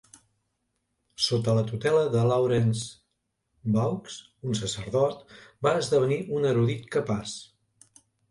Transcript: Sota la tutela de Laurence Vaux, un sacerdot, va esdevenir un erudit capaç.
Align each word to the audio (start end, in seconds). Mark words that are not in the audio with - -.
Sota 1.25 1.53
la 1.57 1.63
tutela 1.71 1.99
de 2.15 2.23
Laurence 2.29 2.85
Vaux, 3.77 4.17
un 4.53 4.57
sacerdot, 4.61 5.37
va 5.67 5.75
esdevenir 5.83 6.19
un 6.39 6.49
erudit 6.53 6.91
capaç. 6.97 7.37